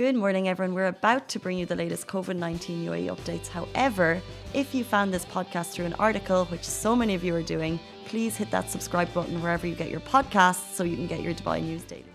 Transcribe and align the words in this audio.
Good 0.00 0.16
morning, 0.16 0.48
everyone. 0.48 0.74
We're 0.74 0.86
about 0.86 1.28
to 1.28 1.38
bring 1.38 1.58
you 1.58 1.66
the 1.66 1.76
latest 1.76 2.06
COVID 2.06 2.34
19 2.34 2.86
UAE 2.86 3.14
updates. 3.14 3.48
However, 3.48 4.22
if 4.54 4.74
you 4.74 4.82
found 4.82 5.12
this 5.12 5.26
podcast 5.26 5.72
through 5.72 5.84
an 5.84 5.92
article, 5.98 6.46
which 6.46 6.64
so 6.64 6.96
many 6.96 7.14
of 7.14 7.22
you 7.22 7.34
are 7.34 7.42
doing, 7.42 7.78
please 8.06 8.34
hit 8.34 8.50
that 8.50 8.70
subscribe 8.70 9.12
button 9.12 9.42
wherever 9.42 9.66
you 9.66 9.74
get 9.74 9.90
your 9.90 10.00
podcasts 10.00 10.72
so 10.72 10.84
you 10.84 10.96
can 10.96 11.06
get 11.06 11.20
your 11.20 11.34
Dubai 11.34 11.62
news 11.62 11.82
daily. 11.82 12.06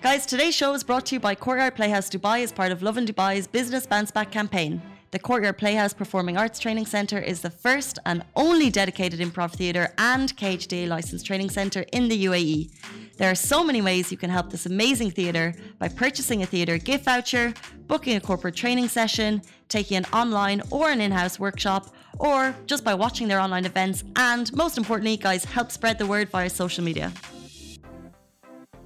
Guys, 0.00 0.26
today's 0.26 0.54
show 0.54 0.74
is 0.74 0.84
brought 0.84 1.06
to 1.06 1.16
you 1.16 1.18
by 1.18 1.34
Courtyard 1.34 1.74
Playhouse 1.74 2.08
Dubai 2.08 2.44
as 2.44 2.52
part 2.52 2.70
of 2.70 2.82
Lovin 2.82 3.04
Dubai's 3.04 3.48
Business 3.48 3.84
Bounce 3.84 4.12
Back 4.12 4.30
campaign. 4.30 4.80
The 5.10 5.18
Courtyard 5.18 5.58
Playhouse 5.58 5.92
Performing 5.92 6.36
Arts 6.36 6.60
Training 6.60 6.86
Centre 6.86 7.18
is 7.18 7.40
the 7.40 7.50
first 7.50 7.98
and 8.06 8.22
only 8.36 8.70
dedicated 8.70 9.18
improv 9.18 9.54
theatre 9.54 9.92
and 9.98 10.36
KHDA 10.36 10.86
licensed 10.86 11.26
training 11.26 11.50
centre 11.50 11.84
in 11.90 12.06
the 12.06 12.26
UAE. 12.26 12.70
There 13.16 13.30
are 13.30 13.36
so 13.36 13.62
many 13.62 13.80
ways 13.80 14.10
you 14.10 14.18
can 14.18 14.30
help 14.30 14.50
this 14.50 14.66
amazing 14.66 15.12
theatre 15.12 15.54
by 15.78 15.88
purchasing 15.88 16.42
a 16.42 16.46
theatre 16.46 16.78
gift 16.78 17.04
voucher, 17.04 17.54
booking 17.86 18.16
a 18.16 18.20
corporate 18.20 18.56
training 18.56 18.88
session, 18.88 19.40
taking 19.68 19.96
an 19.98 20.06
online 20.12 20.62
or 20.70 20.90
an 20.90 21.00
in 21.00 21.12
house 21.12 21.38
workshop, 21.38 21.94
or 22.18 22.54
just 22.66 22.82
by 22.84 22.94
watching 22.94 23.28
their 23.28 23.38
online 23.38 23.66
events, 23.66 24.02
and 24.16 24.52
most 24.54 24.78
importantly, 24.78 25.16
guys, 25.16 25.44
help 25.44 25.70
spread 25.70 25.98
the 25.98 26.06
word 26.06 26.28
via 26.28 26.50
social 26.50 26.82
media. 26.82 27.12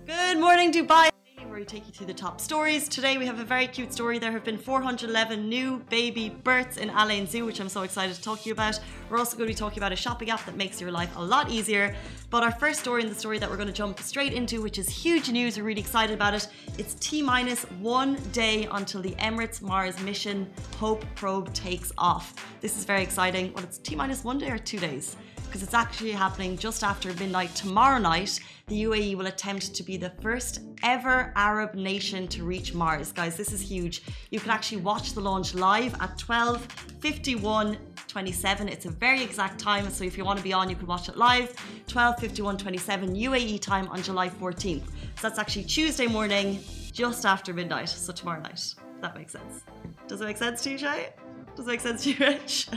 Good 0.06 0.38
morning, 0.38 0.72
Dubai 0.72 1.10
where 1.58 1.62
we 1.62 1.66
take 1.66 1.88
you 1.88 1.92
through 1.92 2.06
the 2.06 2.14
top 2.14 2.40
stories. 2.40 2.88
Today 2.88 3.18
we 3.18 3.26
have 3.26 3.40
a 3.40 3.44
very 3.44 3.66
cute 3.66 3.92
story. 3.92 4.20
There 4.20 4.30
have 4.30 4.44
been 4.44 4.56
411 4.56 5.48
new 5.48 5.78
baby 5.90 6.28
births 6.28 6.76
in 6.76 6.88
Al 6.88 7.10
Ain 7.10 7.26
Zoo, 7.26 7.44
which 7.44 7.58
I'm 7.60 7.68
so 7.68 7.82
excited 7.82 8.14
to 8.14 8.22
talk 8.22 8.42
to 8.42 8.48
you 8.48 8.52
about. 8.52 8.78
We're 9.10 9.18
also 9.18 9.36
going 9.36 9.48
to 9.48 9.52
be 9.52 9.58
talking 9.58 9.80
about 9.80 9.90
a 9.90 9.96
shopping 9.96 10.30
app 10.30 10.44
that 10.46 10.56
makes 10.56 10.80
your 10.80 10.92
life 10.92 11.10
a 11.16 11.20
lot 11.20 11.50
easier. 11.50 11.96
But 12.30 12.44
our 12.44 12.52
first 12.52 12.78
story 12.78 13.02
and 13.02 13.10
the 13.10 13.18
story 13.18 13.40
that 13.40 13.50
we're 13.50 13.56
going 13.56 13.66
to 13.66 13.74
jump 13.74 13.98
straight 13.98 14.34
into, 14.34 14.62
which 14.62 14.78
is 14.78 14.88
huge 14.88 15.32
news, 15.32 15.58
we're 15.58 15.64
really 15.64 15.80
excited 15.80 16.14
about 16.14 16.32
it. 16.32 16.46
It's 16.78 16.94
T 16.94 17.22
minus 17.22 17.64
one 17.80 18.14
day 18.30 18.68
until 18.70 19.02
the 19.02 19.16
Emirates 19.16 19.60
Mars 19.60 19.98
mission 20.02 20.48
Hope 20.76 21.04
probe 21.16 21.52
takes 21.54 21.90
off. 21.98 22.34
This 22.60 22.78
is 22.78 22.84
very 22.84 23.02
exciting. 23.02 23.52
Well, 23.52 23.64
it's 23.64 23.78
T 23.78 23.96
minus 23.96 24.22
one 24.22 24.38
day 24.38 24.50
or 24.50 24.58
two 24.58 24.78
days 24.78 25.16
because 25.48 25.62
it's 25.62 25.74
actually 25.74 26.12
happening 26.12 26.56
just 26.56 26.84
after 26.84 27.12
midnight 27.14 27.54
tomorrow 27.54 27.98
night. 27.98 28.38
The 28.66 28.82
UAE 28.84 29.16
will 29.16 29.26
attempt 29.26 29.74
to 29.74 29.82
be 29.82 29.96
the 29.96 30.10
first 30.20 30.60
ever 30.82 31.32
Arab 31.36 31.74
nation 31.74 32.28
to 32.28 32.44
reach 32.44 32.74
Mars. 32.74 33.12
Guys, 33.12 33.36
this 33.36 33.52
is 33.52 33.60
huge. 33.60 34.02
You 34.30 34.40
can 34.40 34.50
actually 34.50 34.82
watch 34.82 35.14
the 35.14 35.20
launch 35.20 35.54
live 35.54 35.94
at 36.00 36.18
12:51 36.18 37.78
27. 38.06 38.68
It's 38.68 38.86
a 38.86 38.90
very 38.90 39.22
exact 39.22 39.58
time, 39.58 39.88
so 39.90 40.04
if 40.04 40.16
you 40.16 40.24
want 40.24 40.38
to 40.38 40.44
be 40.44 40.52
on, 40.52 40.68
you 40.68 40.76
can 40.76 40.86
watch 40.86 41.08
it 41.08 41.16
live. 41.16 41.54
12:51 41.86 42.58
27 42.58 43.14
UAE 43.14 43.58
time 43.60 43.88
on 43.88 44.02
July 44.02 44.28
14th. 44.28 44.86
So 45.16 45.22
that's 45.22 45.38
actually 45.38 45.64
Tuesday 45.64 46.06
morning, 46.06 46.60
just 46.92 47.24
after 47.24 47.52
midnight. 47.54 47.88
So 47.88 48.12
tomorrow 48.12 48.40
night. 48.40 48.74
That 49.00 49.16
makes 49.16 49.32
sense. 49.32 49.62
Does 50.08 50.20
it 50.20 50.24
make 50.24 50.36
sense 50.36 50.62
to 50.64 50.70
you, 50.70 50.78
Shay? 50.78 51.10
Does 51.58 51.66
that 51.66 51.72
make 51.72 51.80
sense 51.80 52.04
to 52.04 52.10
you, 52.10 52.16
Rich? 52.20 52.68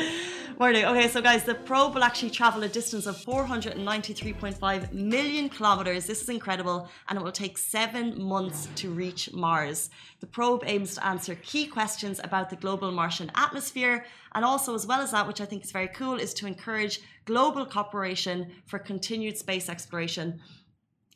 Morning. 0.58 0.86
Okay, 0.86 1.06
so 1.06 1.20
guys, 1.20 1.44
the 1.44 1.54
probe 1.54 1.92
will 1.92 2.02
actually 2.02 2.30
travel 2.30 2.62
a 2.62 2.68
distance 2.68 3.04
of 3.04 3.14
493.5 3.16 4.92
million 4.94 5.50
kilometers. 5.50 6.06
This 6.06 6.22
is 6.22 6.30
incredible, 6.30 6.88
and 7.10 7.18
it 7.18 7.22
will 7.22 7.30
take 7.30 7.58
seven 7.58 8.18
months 8.18 8.70
to 8.76 8.88
reach 8.88 9.30
Mars. 9.34 9.90
The 10.20 10.26
probe 10.26 10.62
aims 10.64 10.94
to 10.94 11.04
answer 11.06 11.34
key 11.34 11.66
questions 11.66 12.22
about 12.24 12.48
the 12.48 12.56
global 12.56 12.90
Martian 12.90 13.30
atmosphere, 13.34 14.06
and 14.34 14.46
also, 14.46 14.74
as 14.74 14.86
well 14.86 15.02
as 15.02 15.10
that, 15.10 15.26
which 15.26 15.42
I 15.42 15.44
think 15.44 15.64
is 15.64 15.70
very 15.70 15.88
cool, 15.88 16.14
is 16.14 16.32
to 16.34 16.46
encourage 16.46 17.02
global 17.26 17.66
cooperation 17.66 18.50
for 18.64 18.78
continued 18.78 19.36
space 19.36 19.68
exploration 19.68 20.40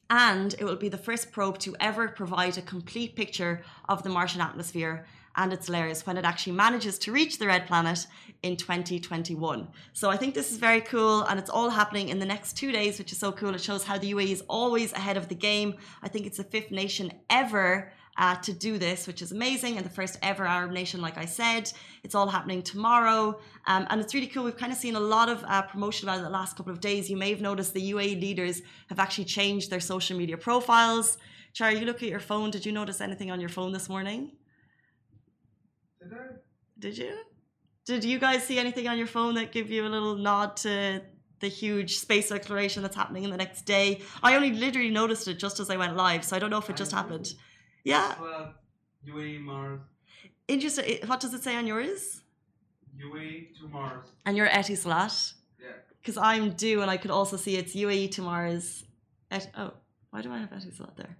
and 0.09 0.55
it 0.61 0.65
will 0.65 0.77
be 0.77 0.89
the 0.89 0.97
first 0.97 1.33
probe 1.33 1.59
to 1.59 1.75
ever 1.81 2.07
provide 2.07 2.57
a 2.57 2.63
complete 2.63 3.17
picture 3.17 3.63
of 3.89 4.05
the 4.05 4.09
Martian 4.09 4.41
atmosphere 4.41 5.05
and 5.37 5.53
its 5.53 5.69
layers 5.69 6.07
when 6.07 6.17
it 6.17 6.25
actually 6.25 6.53
manages 6.53 6.99
to 6.99 7.13
reach 7.13 7.39
the 7.39 7.47
red 7.47 7.67
planet 7.67 8.07
in 8.43 8.57
2021. 8.57 9.69
So 9.93 10.11
I 10.11 10.17
think 10.17 10.35
this 10.35 10.51
is 10.51 10.57
very 10.57 10.81
cool 10.81 11.23
and 11.23 11.39
it's 11.39 11.51
all 11.51 11.71
happening 11.71 12.09
in 12.09 12.19
the 12.19 12.27
next 12.27 12.57
two 12.57 12.73
days, 12.73 12.99
which 12.99 13.13
is 13.13 13.19
so 13.19 13.33
cool. 13.33 13.55
It 13.55 13.61
shows 13.61 13.85
how 13.85 13.99
the 13.99 14.13
UAE 14.13 14.33
is 14.33 14.43
always 14.49 14.93
ahead 14.93 15.17
of 15.17 15.29
the 15.29 15.35
game. 15.35 15.75
I 16.03 16.09
think 16.09 16.27
it's 16.27 16.39
the 16.39 16.45
fifth 16.45 16.71
nation 16.71 17.13
ever 17.31 17.93
uh, 18.19 18.35
to 18.37 18.53
do 18.53 18.79
this, 18.79 19.07
which 19.07 19.21
is 19.21 19.33
amazing, 19.33 19.77
and 19.77 19.85
the 19.85 19.91
first 19.91 20.19
ever 20.23 20.47
Arab 20.47 20.73
nation, 20.73 21.01
like 21.01 21.19
I 21.19 21.27
said. 21.27 21.71
It's 22.03 22.15
all 22.15 22.29
happening 22.29 22.63
tomorrow, 22.63 23.39
um, 23.67 23.87
and 23.91 24.01
it's 24.01 24.15
really 24.15 24.27
cool. 24.27 24.45
We've 24.45 24.57
kind 24.57 24.73
of 24.73 24.79
seen 24.79 24.97
a 24.97 25.01
lot 25.01 25.29
of 25.29 25.45
uh, 25.45 25.63
promotion 25.63 26.09
about 26.09 26.23
the 26.23 26.31
last 26.31 26.57
couple 26.57 26.73
of 26.73 26.81
days. 26.81 27.11
You 27.11 27.17
may 27.17 27.31
have 27.31 27.41
noticed 27.41 27.75
the 27.75 27.93
UAE 27.93 28.21
leaders 28.21 28.63
have 28.89 28.99
actually 28.99 29.27
changed 29.27 29.71
their 29.71 29.81
social 29.81 30.17
media 30.17 30.39
profiles. 30.39 31.19
Char, 31.53 31.73
you 31.73 31.85
look 31.85 32.03
at 32.03 32.09
your 32.09 32.21
phone. 32.21 32.51
Did 32.51 32.65
you 32.65 32.73
notice 32.73 33.01
anything 33.01 33.31
on 33.31 33.41
your 33.41 33.49
phone 33.51 33.73
this 33.73 33.89
morning? 33.89 34.33
Did 36.79 36.99
you? 36.99 37.19
Did 37.85 38.05
you 38.05 38.19
guys 38.19 38.43
see 38.45 38.59
anything 38.59 38.89
on 38.89 38.99
your 38.99 39.07
phone 39.07 39.35
that 39.37 39.53
give 39.53 39.71
you 39.71 39.87
a 39.87 39.89
little 39.89 40.17
nod 40.17 40.57
to 40.59 41.03
the 41.39 41.49
huge 41.49 41.99
space 41.99 42.33
exploration 42.33 42.83
that's 42.83 42.97
happening 42.97 43.23
in 43.25 43.31
the 43.31 43.37
next 43.37 43.63
day? 43.63 44.03
I 44.23 44.35
only 44.35 44.53
literally 44.53 44.91
noticed 44.91 45.29
it 45.29 45.39
just 45.39 45.61
as 45.61 45.71
I 45.71 45.77
went 45.77 45.97
live, 45.97 46.25
so 46.25 46.35
I 46.35 46.39
don't 46.39 46.51
know 46.51 46.59
if 46.59 46.69
it 46.69 46.77
just 46.77 46.93
happened. 46.93 47.33
Yeah. 47.85 48.15
Well, 48.21 48.55
UAE 49.09 49.41
Mars. 49.41 49.81
Interesting. 50.49 50.99
What 51.07 51.21
does 51.21 51.33
it 51.33 51.45
say 51.45 51.55
on 51.57 51.67
yours? 51.67 52.23
UAE 53.01 53.57
to 53.59 53.69
Mars. 53.69 54.09
And 54.25 54.37
you're 54.37 54.49
Etisalat? 54.49 55.35
Yeah. 55.61 55.69
Because 56.01 56.17
I'm 56.17 56.51
du 56.51 56.83
and 56.83 56.91
I 56.91 56.97
could 56.97 57.13
also 57.13 57.37
see 57.37 57.57
it's 57.57 57.75
UAE 57.77 58.11
to 58.13 58.23
Mars. 58.23 58.85
Et- 59.31 59.51
oh, 59.57 59.73
why 60.11 60.23
do 60.23 60.33
I 60.33 60.39
have 60.39 60.51
Etisalat 60.51 60.97
there? 60.97 61.17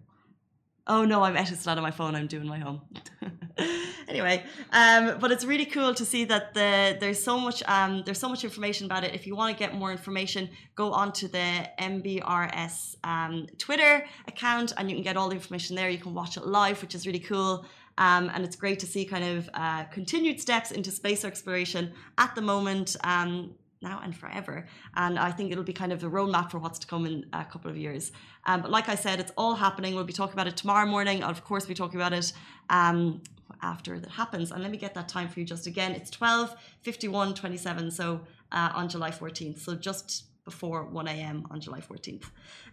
Oh 0.89 1.05
no, 1.05 1.23
I'm 1.23 1.37
Etisalat 1.37 1.77
on 1.77 1.83
my 1.83 1.91
phone. 1.91 2.15
I'm 2.15 2.27
doing 2.27 2.47
my 2.47 2.59
home. 2.59 2.81
anyway, 4.09 4.45
um, 4.73 5.19
but 5.19 5.31
it's 5.33 5.45
really 5.45 5.67
cool 5.67 5.95
to 5.95 6.05
see 6.05 6.25
that 6.25 6.55
the 6.55 6.97
there's 7.01 7.23
so 7.23 7.39
much 7.39 7.63
um, 7.67 8.03
there's 8.05 8.19
so 8.19 8.29
much 8.29 8.45
information 8.45 8.87
about 8.87 9.05
it. 9.05 9.15
If 9.15 9.27
you 9.27 9.37
want 9.37 9.57
to 9.57 9.59
get 9.59 9.75
more 9.75 9.93
information, 9.93 10.49
go 10.75 10.93
onto 10.93 11.29
the 11.29 11.69
MBRS 11.79 12.97
um, 13.05 13.47
Twitter 13.59 14.05
account 14.29 14.73
and 14.77 14.91
you 14.91 14.97
can 14.97 15.03
get 15.03 15.17
all 15.17 15.29
the 15.29 15.37
information 15.37 15.77
there. 15.77 15.91
You 15.91 15.99
can 15.99 16.15
watch 16.15 16.37
it 16.37 16.47
live, 16.47 16.81
which 16.83 16.95
is 16.95 17.07
really 17.07 17.21
cool. 17.21 17.65
Um, 17.99 18.31
and 18.35 18.45
it's 18.45 18.57
great 18.57 18.79
to 18.81 18.87
see 18.87 19.07
kind 19.07 19.25
of 19.25 19.49
uh, 19.55 19.85
continued 19.85 20.41
steps 20.41 20.71
into 20.71 20.91
space 20.91 21.25
exploration 21.25 21.93
at 22.19 22.35
the 22.35 22.43
moment. 22.43 22.97
Um, 23.05 23.55
now 23.83 24.01
and 24.03 24.17
forever. 24.17 24.67
And 24.95 25.19
I 25.19 25.31
think 25.31 25.53
it'll 25.53 25.65
be 25.65 25.73
kind 25.73 25.93
of 25.93 26.03
a 26.03 26.11
roadmap 26.11 26.51
for 26.51 26.59
what's 26.59 26.79
to 26.81 26.87
come 26.87 27.07
in 27.07 27.27
a 27.33 27.45
couple 27.45 27.71
of 27.71 27.77
years. 27.77 28.13
Um, 28.47 28.63
but 28.63 28.71
like 28.71 28.89
I 28.89 28.95
said, 28.95 29.21
it's 29.21 29.33
all 29.37 29.55
happening. 29.55 29.95
We'll 29.95 30.05
be 30.05 30.13
talking 30.13 30.33
about 30.33 30.47
it 30.47 30.57
tomorrow 30.57 30.87
morning. 30.87 31.23
I'll 31.23 31.31
of 31.31 31.45
course 31.45 31.67
be 31.67 31.75
talking 31.75 32.01
about 32.01 32.13
it 32.13 32.33
um, 32.71 33.21
after 33.63 33.99
that 33.99 34.11
happens. 34.11 34.51
And 34.51 34.63
let 34.63 34.71
me 34.71 34.79
get 34.79 34.95
that 34.95 35.09
time 35.09 35.29
for 35.29 35.41
you 35.41 35.47
just 35.47 35.67
again. 35.67 35.93
It's 35.93 36.11
12, 36.11 36.55
51, 36.83 37.35
27. 37.35 37.91
So 37.91 38.21
uh, 38.53 38.71
on 38.75 38.89
July 38.89 39.11
14th. 39.11 39.59
So 39.61 39.75
just 39.75 40.25
before 40.45 40.85
1 40.85 41.09
a.m. 41.09 41.45
on 41.51 41.61
July 41.61 41.81
14th. 41.81 42.23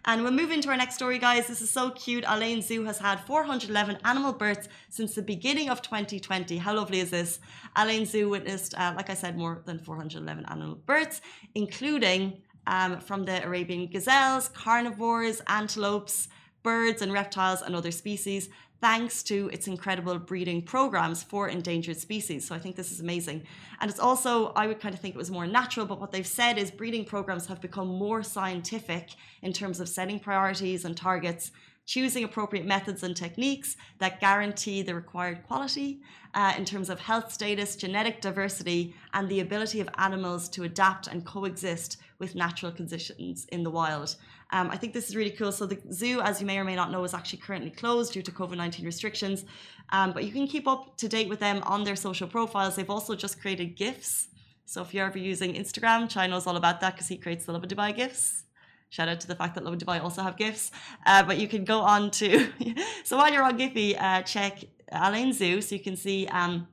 And 0.04 0.22
we'll 0.22 0.32
move 0.32 0.52
into 0.52 0.68
our 0.68 0.76
next 0.76 0.94
story, 0.94 1.18
guys. 1.18 1.48
This 1.48 1.60
is 1.60 1.70
so 1.70 1.90
cute. 1.90 2.22
Al 2.24 2.42
Ain 2.42 2.62
Zoo 2.62 2.84
has 2.84 2.98
had 2.98 3.18
411 3.20 3.98
animal 4.04 4.32
births 4.32 4.68
since 4.88 5.14
the 5.16 5.22
beginning 5.22 5.68
of 5.68 5.82
2020. 5.82 6.56
How 6.58 6.74
lovely 6.74 7.00
is 7.00 7.10
this? 7.10 7.40
Al 7.74 7.88
Ain 7.88 8.06
Zoo 8.06 8.28
witnessed, 8.28 8.74
uh, 8.78 8.94
like 8.96 9.10
I 9.10 9.14
said, 9.14 9.36
more 9.36 9.62
than 9.66 9.80
411 9.80 10.46
animal 10.46 10.76
births, 10.76 11.20
including 11.56 12.40
um, 12.68 13.00
from 13.00 13.24
the 13.24 13.44
Arabian 13.44 13.88
gazelles, 13.88 14.48
carnivores, 14.48 15.42
antelopes, 15.48 16.28
birds 16.64 17.02
and 17.02 17.12
reptiles 17.12 17.62
and 17.62 17.76
other 17.76 17.92
species 17.92 18.48
thanks 18.84 19.22
to 19.22 19.48
its 19.50 19.66
incredible 19.66 20.18
breeding 20.18 20.60
programs 20.60 21.22
for 21.22 21.48
endangered 21.48 21.96
species. 21.96 22.46
So 22.46 22.54
I 22.54 22.58
think 22.58 22.76
this 22.76 22.92
is 22.92 23.00
amazing. 23.00 23.46
And 23.80 23.90
it's 23.90 23.98
also, 23.98 24.52
I 24.54 24.66
would 24.66 24.78
kind 24.78 24.94
of 24.94 25.00
think 25.00 25.14
it 25.14 25.16
was 25.24 25.30
more 25.30 25.46
natural, 25.46 25.86
but 25.86 25.98
what 25.98 26.12
they've 26.12 26.26
said 26.26 26.58
is 26.58 26.70
breeding 26.70 27.06
programs 27.06 27.46
have 27.46 27.62
become 27.62 27.88
more 27.88 28.22
scientific 28.22 29.08
in 29.40 29.54
terms 29.54 29.80
of 29.80 29.88
setting 29.88 30.20
priorities 30.20 30.84
and 30.84 30.94
targets 30.94 31.50
choosing 31.86 32.24
appropriate 32.24 32.66
methods 32.66 33.02
and 33.02 33.16
techniques 33.16 33.76
that 33.98 34.20
guarantee 34.20 34.82
the 34.82 34.94
required 34.94 35.46
quality 35.46 36.00
uh, 36.34 36.52
in 36.56 36.64
terms 36.64 36.88
of 36.90 36.98
health 37.00 37.32
status, 37.32 37.76
genetic 37.76 38.20
diversity, 38.20 38.94
and 39.12 39.28
the 39.28 39.40
ability 39.40 39.80
of 39.80 39.88
animals 39.98 40.48
to 40.48 40.64
adapt 40.64 41.06
and 41.06 41.24
coexist 41.24 41.98
with 42.18 42.34
natural 42.34 42.72
conditions 42.72 43.46
in 43.46 43.62
the 43.62 43.70
wild. 43.70 44.16
Um, 44.52 44.70
I 44.70 44.76
think 44.76 44.92
this 44.92 45.08
is 45.08 45.16
really 45.16 45.30
cool. 45.30 45.52
So 45.52 45.66
the 45.66 45.78
zoo, 45.92 46.20
as 46.20 46.40
you 46.40 46.46
may 46.46 46.58
or 46.58 46.64
may 46.64 46.76
not 46.76 46.90
know, 46.90 47.02
is 47.04 47.14
actually 47.14 47.40
currently 47.40 47.70
closed 47.70 48.12
due 48.12 48.22
to 48.22 48.30
COVID 48.30 48.56
nineteen 48.56 48.86
restrictions. 48.86 49.44
Um, 49.90 50.12
but 50.12 50.24
you 50.24 50.32
can 50.32 50.46
keep 50.46 50.66
up 50.66 50.96
to 50.98 51.08
date 51.08 51.28
with 51.28 51.40
them 51.40 51.62
on 51.64 51.84
their 51.84 51.96
social 51.96 52.28
profiles. 52.28 52.76
They've 52.76 52.90
also 52.90 53.14
just 53.14 53.40
created 53.40 53.76
GIFs. 53.76 54.28
So 54.66 54.82
if 54.82 54.94
you're 54.94 55.06
ever 55.06 55.18
using 55.18 55.54
Instagram, 55.54 56.08
Chai 56.08 56.26
knows 56.26 56.46
all 56.46 56.56
about 56.56 56.80
that 56.80 56.94
because 56.94 57.08
he 57.08 57.16
creates 57.16 57.44
the 57.44 57.52
Lovin 57.52 57.68
Dubai 57.68 57.94
GIFs. 57.94 58.44
Shout 58.88 59.08
out 59.08 59.20
to 59.20 59.26
the 59.26 59.34
fact 59.34 59.54
that 59.56 59.64
Lovin 59.64 59.78
Dubai 59.78 60.02
also 60.02 60.22
have 60.22 60.36
GIFs. 60.36 60.70
Uh, 61.04 61.22
but 61.22 61.38
you 61.38 61.48
can 61.48 61.64
go 61.64 61.80
on 61.80 62.10
to, 62.12 62.46
so 63.04 63.16
while 63.16 63.30
you're 63.32 63.42
on 63.42 63.58
Giphy, 63.58 64.00
uh, 64.00 64.22
check 64.22 64.64
Al 64.90 65.14
Ain 65.14 65.32
Zoo 65.32 65.60
so 65.60 65.74
you 65.74 65.82
can 65.82 65.96
see 65.96 66.26
um, 66.28 66.66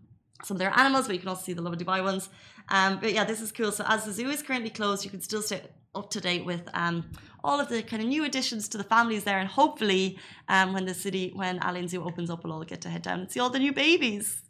some 0.44 0.56
of 0.56 0.59
their 0.59 0.77
animals, 0.77 1.07
but 1.07 1.13
you 1.13 1.19
can 1.19 1.29
also 1.29 1.44
see 1.44 1.53
the 1.53 1.62
Lovin 1.62 1.79
Dubai 1.79 2.03
ones. 2.03 2.29
Um, 2.69 3.00
but 3.00 3.13
yeah, 3.13 3.24
this 3.24 3.42
is 3.42 3.52
cool. 3.52 3.72
So 3.72 3.84
as 3.88 4.06
the 4.06 4.12
zoo 4.12 4.30
is 4.30 4.42
currently 4.42 4.69
closed, 4.69 5.04
you 5.04 5.12
can 5.12 5.22
still 5.22 5.42
stay 5.42 5.62
up 5.94 6.10
to 6.12 6.22
date 6.22 6.46
with 6.46 6.68
um, 6.74 7.10
all 7.44 7.60
of 7.60 7.68
the 7.69 7.84
kind 7.84 8.02
of 8.02 8.08
new 8.08 8.24
additions 8.24 8.69
to 8.69 8.78
the 8.78 8.84
families 8.84 9.24
there, 9.24 9.40
and 9.40 9.50
hopefully, 9.50 10.18
um, 10.48 10.74
when 10.74 10.86
the 10.86 10.94
city, 10.94 11.31
when 11.36 11.60
Al 11.60 11.75
Ain 11.75 11.88
Zoo 11.88 12.04
opens 12.04 12.30
up, 12.30 12.44
we'll 12.44 12.54
all 12.54 12.63
get 12.63 12.81
to 12.81 12.90
head 12.90 13.02
down 13.02 13.19
and 13.19 13.31
see 13.31 13.40
all 13.40 13.50
the 13.50 13.60
new 13.60 13.74
babies. 13.74 14.42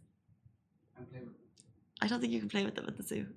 And 0.97 1.09
play 1.09 1.19
with 1.19 1.29
them. 1.29 1.35
I 2.01 2.07
don't 2.07 2.19
think 2.21 2.33
you 2.33 2.39
can 2.39 2.49
play 2.49 2.63
with 2.63 2.75
them 2.75 2.85
at 2.87 2.97
the 2.97 3.03
zoo. 3.03 3.27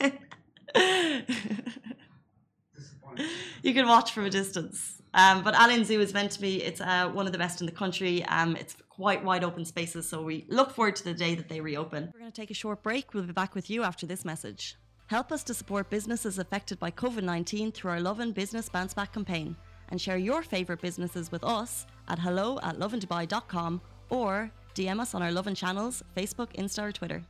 You 3.62 3.74
can 3.74 3.86
watch 3.88 4.12
from 4.12 4.24
a 4.24 4.30
distance. 4.30 4.99
Um, 5.14 5.42
but 5.42 5.54
Al 5.54 5.70
Ain 5.70 5.84
Zoo 5.84 6.00
is 6.00 6.14
meant 6.14 6.30
to 6.32 6.40
be, 6.40 6.62
it's 6.62 6.80
uh, 6.80 7.08
one 7.08 7.26
of 7.26 7.32
the 7.32 7.38
best 7.38 7.60
in 7.60 7.66
the 7.66 7.72
country. 7.72 8.24
Um, 8.26 8.56
it's 8.56 8.76
quite 8.88 9.24
wide 9.24 9.42
open 9.44 9.64
spaces, 9.64 10.08
so 10.08 10.22
we 10.22 10.44
look 10.48 10.70
forward 10.72 10.96
to 10.96 11.04
the 11.04 11.14
day 11.14 11.34
that 11.34 11.48
they 11.48 11.60
reopen. 11.60 12.10
We're 12.14 12.20
going 12.20 12.32
to 12.32 12.40
take 12.40 12.50
a 12.50 12.54
short 12.54 12.82
break. 12.82 13.12
We'll 13.12 13.24
be 13.24 13.32
back 13.32 13.54
with 13.54 13.68
you 13.70 13.82
after 13.82 14.06
this 14.06 14.24
message. 14.24 14.76
Help 15.06 15.32
us 15.32 15.42
to 15.44 15.54
support 15.54 15.90
businesses 15.90 16.38
affected 16.38 16.78
by 16.78 16.92
COVID 16.92 17.24
19 17.24 17.72
through 17.72 17.90
our 17.90 18.00
Lovin 18.00 18.30
Business 18.30 18.68
Bounce 18.68 18.94
Back 18.94 19.12
campaign 19.12 19.56
and 19.88 20.00
share 20.00 20.16
your 20.16 20.42
favourite 20.42 20.80
businesses 20.80 21.32
with 21.32 21.42
us 21.42 21.86
at 22.06 22.18
hello 22.18 22.60
at 22.62 22.78
lovindubai.com 22.78 23.80
or 24.08 24.52
DM 24.74 25.00
us 25.00 25.14
on 25.14 25.22
our 25.22 25.32
Lovin 25.32 25.54
channels, 25.54 26.04
Facebook, 26.16 26.54
Insta, 26.54 26.84
or 26.84 26.92
Twitter. 26.92 27.24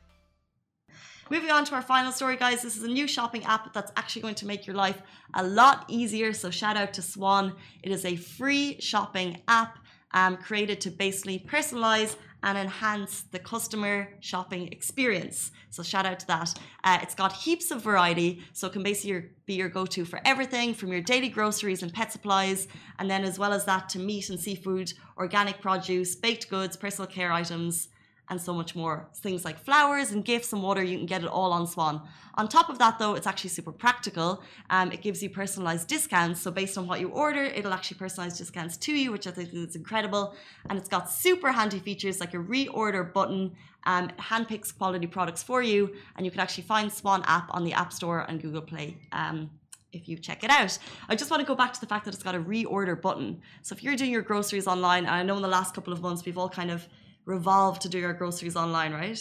Moving 1.31 1.53
on 1.53 1.65
to 1.67 1.77
our 1.77 1.83
final 1.83 2.11
story, 2.11 2.37
guys. 2.37 2.61
This 2.61 2.77
is 2.77 2.83
a 2.83 2.89
new 2.89 3.07
shopping 3.07 3.45
app 3.45 3.73
that's 3.73 3.93
actually 3.97 4.23
going 4.23 4.35
to 4.35 4.47
make 4.47 4.67
your 4.67 4.75
life 4.75 5.01
a 5.35 5.47
lot 5.47 5.85
easier. 5.87 6.33
So, 6.33 6.51
shout 6.51 6.77
out 6.77 6.93
to 6.95 7.03
Swan. 7.03 7.55
It 7.85 7.93
is 7.93 8.05
a 8.05 8.17
free 8.17 8.81
shopping 8.81 9.41
app 9.47 9.79
um, 10.11 10.37
created 10.39 10.81
to 10.81 10.91
basically 10.91 11.39
personalize 11.39 12.17
and 12.43 12.59
enhance 12.59 13.21
the 13.31 13.39
customer 13.39 14.09
shopping 14.19 14.73
experience. 14.73 15.53
So, 15.71 15.85
shout 15.85 16.05
out 16.05 16.19
to 16.19 16.27
that. 16.27 16.59
Uh, 16.83 16.99
it's 17.01 17.15
got 17.15 17.33
heaps 17.33 17.71
of 17.71 17.81
variety. 17.81 18.43
So, 18.53 18.67
it 18.67 18.73
can 18.73 18.83
basically 18.83 19.29
be 19.47 19.55
your 19.55 19.69
go 19.69 19.87
to 19.87 20.05
for 20.05 20.21
everything 20.25 20.75
from 20.75 20.91
your 20.91 21.01
daily 21.01 21.29
groceries 21.29 21.85
and 21.85 21.95
pet 21.95 22.11
supplies. 22.11 22.67
And 22.99 23.09
then, 23.09 23.23
as 23.23 23.39
well 23.39 23.53
as 23.53 23.65
that, 23.67 23.89
to 23.91 24.01
meat 24.01 24.31
and 24.31 24.41
seafood, 24.41 24.93
organic 25.17 25.61
produce, 25.61 26.17
baked 26.17 26.51
goods, 26.51 26.77
personal 26.77 27.07
care 27.07 27.31
items 27.31 27.87
and 28.31 28.41
so 28.41 28.55
much 28.55 28.75
more. 28.75 29.09
Things 29.17 29.45
like 29.45 29.59
flowers 29.59 30.13
and 30.13 30.25
gifts 30.25 30.53
and 30.53 30.63
water, 30.63 30.83
you 30.83 30.97
can 30.97 31.07
get 31.07 31.23
it 31.23 31.29
all 31.29 31.53
on 31.53 31.67
Swan. 31.67 32.01
On 32.37 32.49
top 32.49 32.71
of 32.71 32.79
that, 32.79 32.99
though, 32.99 33.15
it's 33.15 33.27
actually 33.27 33.51
super 33.51 33.73
practical. 33.73 34.43
Um, 34.71 34.93
it 34.93 35.03
gives 35.03 35.23
you 35.23 35.29
personalized 35.29 35.89
discounts. 35.89 36.41
So, 36.41 36.53
based 36.53 36.79
on 36.79 36.87
what 36.87 37.01
you 37.01 37.09
order, 37.09 37.43
it'll 37.43 37.75
actually 37.75 37.99
personalize 37.99 38.39
discounts 38.39 38.77
to 38.79 38.93
you, 38.93 39.11
which 39.11 39.27
I 39.27 39.33
think 39.33 39.53
is 39.53 39.75
incredible. 39.75 40.35
And 40.69 40.79
it's 40.79 40.89
got 40.89 41.11
super 41.11 41.51
handy 41.51 41.81
features 41.81 42.21
like 42.21 42.33
a 42.33 42.39
reorder 42.39 43.13
button, 43.13 43.57
um, 43.85 44.09
handpicks 44.19 44.77
quality 44.77 45.09
products 45.09 45.43
for 45.43 45.61
you, 45.61 45.95
and 46.17 46.25
you 46.25 46.31
can 46.31 46.41
actually 46.41 46.65
find 46.65 46.91
Swan 46.91 47.25
app 47.27 47.49
on 47.51 47.65
the 47.65 47.73
App 47.73 47.93
Store 47.93 48.25
and 48.29 48.41
Google 48.41 48.63
Play. 48.63 48.97
Um, 49.11 49.51
if 49.93 50.09
you 50.09 50.17
check 50.17 50.45
it 50.45 50.51
out. 50.51 50.79
I 51.09 51.17
just 51.17 51.33
want 51.33 51.41
to 51.41 51.47
go 51.47 51.57
back 51.57 51.73
to 51.73 51.81
the 51.81 51.87
fact 51.87 52.05
that 52.05 52.15
it's 52.15 52.23
got 52.23 52.37
a 52.37 52.39
reorder 52.39 53.01
button. 53.01 53.41
So 53.63 53.75
if 53.75 53.83
you're 53.83 53.97
doing 53.97 54.13
your 54.13 54.23
groceries 54.23 54.69
online, 54.69 55.05
and 55.05 55.15
I 55.15 55.25
know 55.25 55.35
in 55.35 55.43
the 55.43 55.49
last 55.49 55.75
couple 55.75 55.93
of 55.93 56.01
months 56.01 56.25
we've 56.25 56.39
all 56.39 56.49
kind 56.49 56.71
of 56.71 56.87
revolved 57.25 57.83
to 57.83 57.89
do 57.89 58.05
our 58.05 58.13
groceries 58.13 58.57
online, 58.57 58.93
right? 58.93 59.21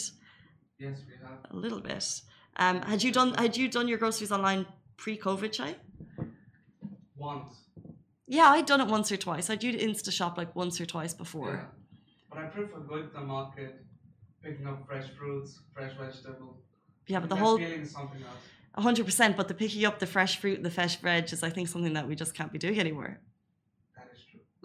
Yes, 0.80 1.00
we 1.08 1.14
have. 1.22 1.40
A 1.52 1.56
little 1.56 1.82
bit. 1.82 2.22
Um, 2.58 2.82
had 2.82 3.04
you 3.04 3.12
done 3.12 3.34
had 3.36 3.56
you 3.58 3.68
done 3.70 3.88
your 3.88 3.98
groceries 3.98 4.32
online 4.32 4.66
pre-COVID, 4.98 5.52
Chai? 5.52 5.76
Once. 7.16 7.50
Yeah, 8.28 8.50
I'd 8.50 8.66
done 8.66 8.82
it 8.82 8.88
once 8.88 9.12
or 9.12 9.18
twice. 9.18 9.50
I'd 9.50 9.64
used 9.64 9.80
InstaShop 9.80 10.38
like 10.38 10.56
once 10.56 10.80
or 10.80 10.86
twice 10.86 11.14
before. 11.14 11.54
Yeah. 11.54 11.66
But 12.30 12.38
I 12.40 12.44
prefer 12.46 12.80
going 12.80 13.08
to 13.08 13.14
the 13.14 13.22
market, 13.22 13.84
picking 14.44 14.68
up 14.68 14.86
fresh 14.86 15.08
fruits, 15.18 15.62
fresh 15.74 15.94
vegetables. 15.98 16.58
Yeah, 17.08 17.20
but 17.20 17.30
the 17.30 17.36
whole 17.36 17.58
feeling 17.58 17.82
is 17.82 17.92
something 17.92 18.22
else. 18.22 18.84
hundred 18.86 19.06
percent. 19.06 19.36
But 19.36 19.48
the 19.48 19.56
picking 19.56 19.84
up 19.86 19.98
the 20.00 20.06
fresh 20.06 20.40
fruit 20.40 20.58
and 20.58 20.66
the 20.66 20.70
fresh 20.70 20.98
veg 20.98 21.34
is, 21.34 21.42
I 21.44 21.50
think, 21.50 21.68
something 21.68 21.94
that 21.94 22.08
we 22.08 22.16
just 22.16 22.36
can't 22.36 22.52
be 22.52 22.60
doing 22.60 22.80
anymore. 22.80 23.20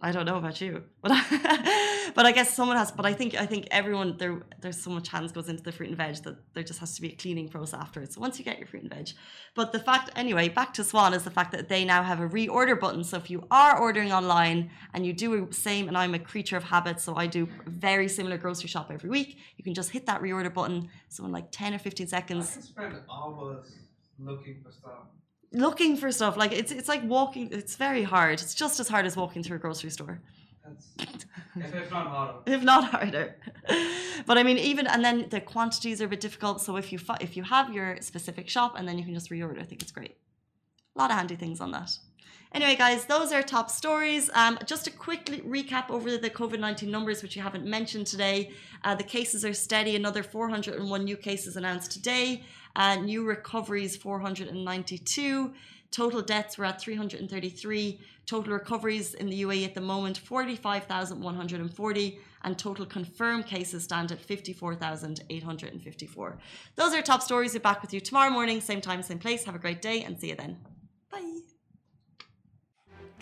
I 0.02 0.10
don't 0.10 0.26
know 0.26 0.36
about 0.36 0.60
you, 0.60 0.82
but 1.02 1.12
but 2.14 2.26
I 2.26 2.32
guess 2.32 2.52
someone 2.52 2.76
has. 2.76 2.90
But 2.90 3.06
I 3.06 3.12
think 3.12 3.34
I 3.36 3.46
think 3.46 3.68
everyone 3.70 4.16
there 4.16 4.42
there's 4.60 4.80
so 4.80 4.90
much 4.90 5.08
hands 5.08 5.30
goes 5.30 5.48
into 5.48 5.62
the 5.62 5.70
fruit 5.70 5.88
and 5.88 5.96
veg 5.96 6.16
that 6.24 6.36
there 6.52 6.64
just 6.64 6.80
has 6.80 6.96
to 6.96 7.02
be 7.02 7.12
a 7.12 7.16
cleaning 7.16 7.48
process 7.48 7.78
afterwards. 7.80 8.14
So 8.14 8.20
once 8.20 8.38
you 8.38 8.44
get 8.44 8.58
your 8.58 8.66
fruit 8.66 8.82
and 8.82 8.92
veg, 8.92 9.10
but 9.54 9.72
the 9.72 9.78
fact 9.78 10.10
anyway, 10.16 10.48
back 10.48 10.74
to 10.74 10.84
Swan 10.84 11.14
is 11.14 11.22
the 11.22 11.30
fact 11.30 11.52
that 11.52 11.68
they 11.68 11.84
now 11.84 12.02
have 12.02 12.20
a 12.20 12.28
reorder 12.28 12.78
button. 12.78 13.04
So 13.04 13.16
if 13.16 13.30
you 13.30 13.46
are 13.52 13.78
ordering 13.78 14.12
online 14.12 14.70
and 14.92 15.06
you 15.06 15.12
do 15.12 15.44
a 15.44 15.52
same, 15.52 15.86
and 15.86 15.96
I'm 15.96 16.14
a 16.14 16.18
creature 16.18 16.56
of 16.56 16.64
habit, 16.64 17.00
so 17.00 17.14
I 17.14 17.26
do 17.28 17.48
very 17.66 18.08
similar 18.08 18.36
grocery 18.36 18.68
shop 18.68 18.90
every 18.92 19.10
week. 19.10 19.38
You 19.56 19.62
can 19.62 19.74
just 19.74 19.90
hit 19.90 20.06
that 20.06 20.20
reorder 20.20 20.52
button. 20.52 20.88
So 21.08 21.24
in 21.24 21.30
like 21.30 21.52
ten 21.52 21.72
or 21.72 21.78
fifteen 21.78 22.08
I 22.08 22.10
seconds, 22.10 22.52
can 22.52 22.62
spend 22.62 22.94
hours 23.08 23.76
looking 24.18 24.60
for 24.62 24.72
stuff. 24.72 25.06
Looking 25.54 25.96
for 25.96 26.10
stuff 26.12 26.36
like 26.36 26.52
it's 26.52 26.72
it's 26.72 26.88
like 26.88 27.02
walking. 27.04 27.48
It's 27.50 27.76
very 27.76 28.02
hard. 28.02 28.42
It's 28.42 28.54
just 28.54 28.80
as 28.80 28.88
hard 28.88 29.06
as 29.06 29.16
walking 29.16 29.42
through 29.42 29.56
a 29.56 29.60
grocery 29.60 29.90
store. 29.90 30.20
If 31.56 31.74
it's 31.74 31.90
not 31.90 32.06
harder. 32.08 32.38
if 32.46 32.62
not 32.62 32.84
harder. 32.90 33.36
but 34.26 34.38
I 34.38 34.42
mean, 34.42 34.58
even 34.58 34.86
and 34.86 35.04
then 35.04 35.28
the 35.28 35.40
quantities 35.40 36.00
are 36.02 36.06
a 36.06 36.08
bit 36.08 36.20
difficult. 36.20 36.60
So 36.60 36.76
if 36.76 36.92
you 36.92 36.98
if 37.20 37.36
you 37.36 37.44
have 37.44 37.72
your 37.72 37.98
specific 38.00 38.48
shop 38.48 38.74
and 38.76 38.88
then 38.88 38.98
you 38.98 39.04
can 39.04 39.14
just 39.14 39.30
reorder, 39.30 39.60
I 39.60 39.64
think 39.64 39.82
it's 39.82 39.92
great. 39.92 40.16
A 40.96 40.98
lot 40.98 41.10
of 41.10 41.16
handy 41.16 41.36
things 41.36 41.60
on 41.60 41.70
that. 41.72 41.98
Anyway, 42.54 42.76
guys, 42.76 43.04
those 43.06 43.32
are 43.32 43.42
top 43.42 43.68
stories. 43.68 44.30
Um, 44.32 44.56
just 44.64 44.84
to 44.84 44.92
quickly 44.92 45.40
recap 45.40 45.90
over 45.90 46.16
the 46.16 46.30
COVID 46.30 46.60
19 46.60 46.88
numbers, 46.88 47.20
which 47.20 47.34
you 47.34 47.42
haven't 47.42 47.66
mentioned 47.66 48.06
today. 48.06 48.52
Uh, 48.84 48.94
the 48.94 49.02
cases 49.02 49.44
are 49.44 49.52
steady, 49.52 49.96
another 49.96 50.22
401 50.22 51.04
new 51.04 51.16
cases 51.16 51.56
announced 51.56 51.90
today. 51.90 52.44
Uh, 52.76 52.94
new 52.94 53.24
recoveries, 53.24 53.96
492. 53.96 55.52
Total 55.90 56.22
deaths 56.22 56.56
were 56.56 56.64
at 56.64 56.80
333. 56.80 58.00
Total 58.26 58.52
recoveries 58.52 59.14
in 59.14 59.28
the 59.28 59.42
UAE 59.42 59.64
at 59.64 59.74
the 59.74 59.80
moment, 59.80 60.18
45,140. 60.18 62.20
And 62.42 62.58
total 62.58 62.86
confirmed 62.86 63.46
cases 63.46 63.82
stand 63.82 64.12
at 64.12 64.20
54,854. 64.20 66.38
Those 66.76 66.94
are 66.94 67.02
top 67.02 67.22
stories. 67.22 67.54
We're 67.54 67.60
back 67.60 67.82
with 67.82 67.92
you 67.92 68.00
tomorrow 68.00 68.30
morning, 68.30 68.60
same 68.60 68.80
time, 68.80 69.02
same 69.02 69.18
place. 69.18 69.42
Have 69.44 69.56
a 69.56 69.58
great 69.58 69.82
day 69.82 70.02
and 70.02 70.20
see 70.20 70.28
you 70.28 70.36
then. 70.36 70.58